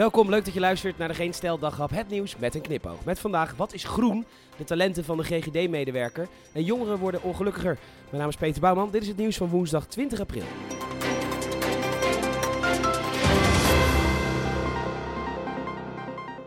[0.00, 3.04] Welkom, leuk dat je luistert naar de Geen Stel het nieuws met een knipoog.
[3.04, 4.24] Met vandaag, wat is groen?
[4.56, 6.28] De talenten van de GGD-medewerker.
[6.52, 7.78] En jongeren worden ongelukkiger.
[8.04, 10.42] Mijn naam is Peter Bouwman, dit is het nieuws van woensdag 20 april.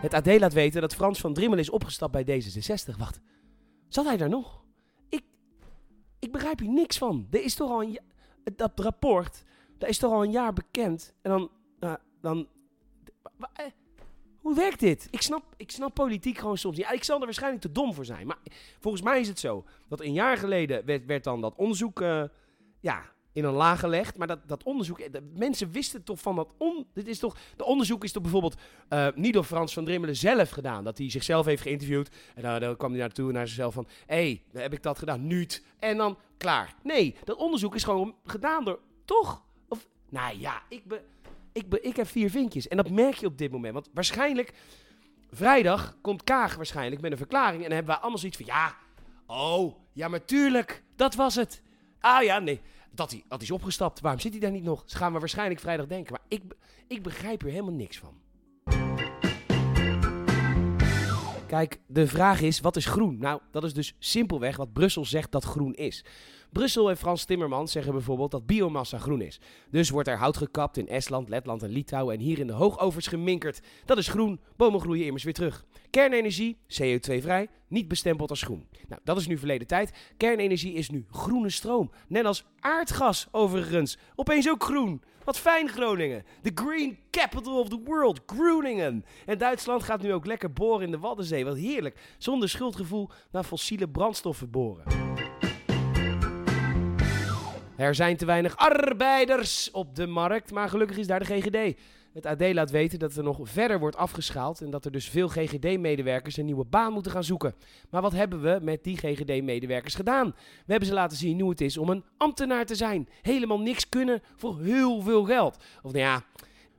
[0.00, 2.96] Het AD laat weten dat Frans van Drimmel is opgestapt bij D66.
[2.98, 3.20] Wacht,
[3.88, 4.62] zat hij daar nog?
[5.08, 5.24] Ik,
[6.18, 7.26] ik begrijp hier niks van.
[7.30, 7.98] Er is toch al een,
[8.56, 9.44] dat rapport,
[9.78, 11.14] dat is toch al een jaar bekend.
[11.22, 12.48] En dan, nou, dan
[13.52, 13.64] Eh,
[14.40, 15.08] Hoe werkt dit?
[15.10, 16.90] Ik snap, ik snap politiek gewoon soms niet.
[16.92, 18.26] Ik zal er waarschijnlijk te dom voor zijn.
[18.26, 18.38] Maar
[18.80, 22.22] volgens mij is het zo dat een jaar geleden werd, dan dat onderzoek eh,
[22.80, 23.02] ja,
[23.32, 24.16] in een laag gelegd.
[24.18, 27.64] Maar dat, dat onderzoek, eh, mensen wisten toch van dat on, dit is toch, de
[27.64, 28.56] onderzoek is toch bijvoorbeeld
[28.88, 30.84] eh, niet door Frans van Drimmelen zelf gedaan.
[30.84, 32.08] Dat hij zichzelf heeft geïnterviewd.
[32.34, 35.26] En dan, dan kwam hij naartoe naar zichzelf van, hé, hey, heb ik dat gedaan,
[35.26, 35.64] nuut.
[35.78, 36.74] En dan klaar.
[36.82, 39.42] Nee, dat onderzoek is gewoon gedaan door, toch?
[39.68, 41.00] Of, nou ja, ik ben...
[41.52, 42.68] Ik, ik heb vier vinkjes.
[42.68, 43.74] En dat merk je op dit moment.
[43.74, 44.52] Want waarschijnlijk,
[45.30, 47.62] vrijdag komt Kaag waarschijnlijk met een verklaring.
[47.62, 48.76] En dan hebben we allemaal zoiets van, ja,
[49.26, 51.62] oh, ja, maar tuurlijk, dat was het.
[52.00, 54.00] Ah ja, nee, dat hij, dat is opgestapt.
[54.00, 54.80] Waarom zit hij daar niet nog?
[54.80, 56.12] Dat gaan we waarschijnlijk vrijdag denken.
[56.12, 56.42] Maar ik,
[56.86, 58.20] ik begrijp er helemaal niks van.
[61.46, 63.18] Kijk, de vraag is, wat is groen?
[63.18, 66.04] Nou, dat is dus simpelweg wat Brussel zegt dat groen is.
[66.52, 69.40] Brussel en Frans Timmermans zeggen bijvoorbeeld dat biomassa groen is.
[69.70, 73.06] Dus wordt er hout gekapt in Estland, Letland en Litouwen en hier in de hoogovers
[73.06, 73.60] geminkerd.
[73.84, 75.64] Dat is groen, bomen groeien immers weer terug.
[75.90, 78.66] Kernenergie, CO2-vrij, niet bestempeld als groen.
[78.88, 79.92] Nou, dat is nu verleden tijd.
[80.16, 81.90] Kernenergie is nu groene stroom.
[82.08, 83.98] Net als aardgas overigens.
[84.14, 85.02] Opeens ook groen.
[85.24, 86.24] Wat fijn Groningen.
[86.42, 89.04] The green capital of the world, Groningen.
[89.26, 91.44] En Duitsland gaat nu ook lekker boren in de Waddenzee.
[91.44, 92.00] Wat heerlijk.
[92.18, 94.84] Zonder schuldgevoel naar fossiele brandstoffen boren.
[97.80, 101.78] Er zijn te weinig arbeiders op de markt, maar gelukkig is daar de GGD.
[102.12, 105.28] Het AD laat weten dat er nog verder wordt afgeschaald en dat er dus veel
[105.28, 107.54] GGD-medewerkers een nieuwe baan moeten gaan zoeken.
[107.90, 110.26] Maar wat hebben we met die GGD-medewerkers gedaan?
[110.36, 113.08] We hebben ze laten zien hoe het is om een ambtenaar te zijn.
[113.22, 115.56] Helemaal niks kunnen voor heel veel geld.
[115.82, 116.22] Of nou ja,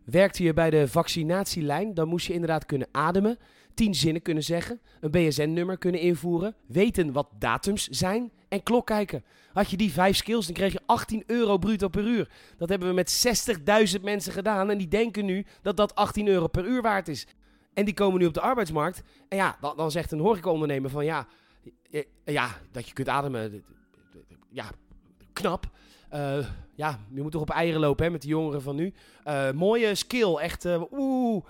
[0.03, 3.38] werkte je bij de vaccinatielijn, dan moest je inderdaad kunnen ademen,
[3.73, 9.23] tien zinnen kunnen zeggen, een BSN-nummer kunnen invoeren, weten wat datums zijn en klok kijken.
[9.53, 12.29] Had je die vijf skills, dan kreeg je 18 euro bruto per uur.
[12.57, 16.47] Dat hebben we met 60.000 mensen gedaan en die denken nu dat dat 18 euro
[16.47, 17.28] per uur waard is.
[17.73, 19.03] En die komen nu op de arbeidsmarkt.
[19.28, 21.28] En ja, dan, zegt een horecaondernemer van ja,
[22.25, 23.63] ja, dat je kunt ademen,
[24.50, 24.66] ja,
[25.33, 25.69] knap.
[26.09, 26.45] Eh,
[26.75, 28.94] ja, je moet toch op eieren lopen hè, met de jongeren van nu.
[29.23, 31.45] Eh, mooie skill, echt, eh, oeh,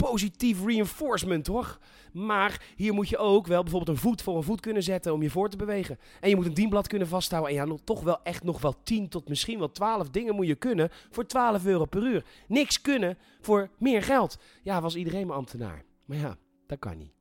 [0.00, 1.80] positief reinforcement, toch?
[2.12, 5.22] Maar hier moet je ook wel bijvoorbeeld een voet voor een voet kunnen zetten om
[5.22, 5.98] je voor te bewegen.
[6.20, 7.50] En je moet een dienblad kunnen vasthouden.
[7.50, 10.54] En ja, toch wel echt nog wel 10 tot misschien wel 12 dingen moet je
[10.54, 12.24] kunnen voor 12 euro per uur.
[12.48, 14.38] Niks kunnen voor meer geld.
[14.62, 15.84] Ja, was iedereen maar ambtenaar.
[16.04, 17.19] Maar ja, dat kan niet.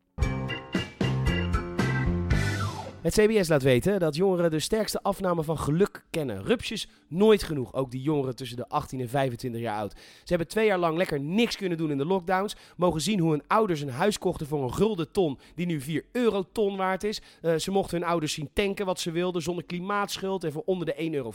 [3.02, 6.44] Het CBS laat weten dat jongeren de sterkste afname van geluk kennen.
[6.44, 9.92] Rupsjes nooit genoeg, ook die jongeren tussen de 18 en 25 jaar oud.
[9.92, 12.56] Ze hebben twee jaar lang lekker niks kunnen doen in de lockdowns.
[12.78, 16.04] Mogen zien hoe hun ouders een huis kochten voor een gulden ton, die nu 4
[16.12, 17.22] euro ton waard is.
[17.42, 20.86] Eh, ze mochten hun ouders zien tanken wat ze wilden, zonder klimaatschuld en voor onder
[20.86, 21.34] de 1,50 euro.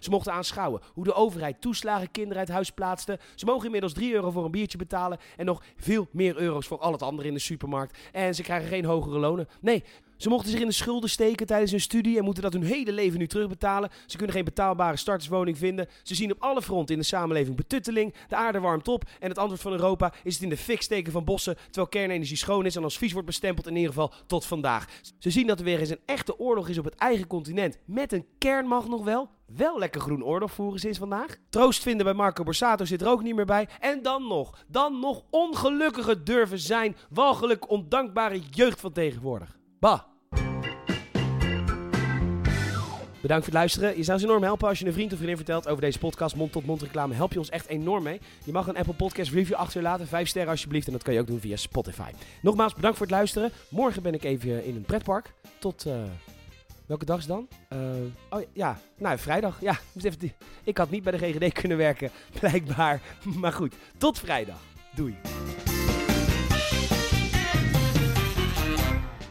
[0.00, 3.18] Ze mochten aanschouwen hoe de overheid toeslagen kinderen uit huis plaatste.
[3.34, 6.78] Ze mogen inmiddels 3 euro voor een biertje betalen en nog veel meer euro's voor
[6.78, 7.98] al het andere in de supermarkt.
[8.12, 9.48] En ze krijgen geen hogere lonen.
[9.60, 9.84] Nee,
[10.22, 12.92] ze mochten zich in de schulden steken tijdens hun studie en moeten dat hun hele
[12.92, 13.90] leven nu terugbetalen.
[14.06, 15.88] Ze kunnen geen betaalbare starterswoning vinden.
[16.02, 18.14] Ze zien op alle fronten in de samenleving betutteling.
[18.28, 21.12] De aarde warmt op en het antwoord van Europa is het in de fik steken
[21.12, 24.46] van bossen terwijl kernenergie schoon is en als vies wordt bestempeld in ieder geval tot
[24.46, 24.88] vandaag.
[25.18, 28.12] Ze zien dat er weer eens een echte oorlog is op het eigen continent met
[28.12, 29.30] een kernmacht nog wel.
[29.46, 31.36] Wel lekker groen oorlog voeren sinds vandaag.
[31.50, 33.68] Troost vinden bij Marco Borsato zit er ook niet meer bij.
[33.80, 36.96] En dan nog, dan nog ongelukkiger durven zijn.
[37.10, 39.58] Walgelijk ondankbare jeugd van tegenwoordig.
[39.80, 40.11] Bah.
[43.22, 43.96] Bedankt voor het luisteren.
[43.96, 46.36] Je zou ons enorm helpen als je een vriend of vriendin vertelt over deze podcast.
[46.36, 48.20] Mond-tot-mond reclame help je ons echt enorm mee.
[48.44, 50.06] Je mag een Apple Podcast review achterlaten.
[50.06, 50.86] Vijf sterren alsjeblieft.
[50.86, 52.10] En dat kan je ook doen via Spotify.
[52.42, 53.52] Nogmaals, bedankt voor het luisteren.
[53.68, 55.32] Morgen ben ik even in een pretpark.
[55.58, 55.86] Tot...
[55.86, 55.94] eh,
[56.86, 57.48] welke dag is dan?
[57.68, 57.78] Eh,
[58.30, 59.60] oh ja, nou vrijdag.
[59.60, 59.78] Ja,
[60.64, 62.10] ik had niet bij de GGD kunnen werken,
[62.40, 63.00] blijkbaar.
[63.36, 64.58] Maar goed, tot vrijdag.
[64.94, 65.16] Doei.